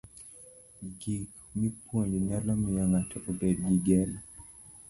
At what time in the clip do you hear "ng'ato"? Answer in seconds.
2.91-3.17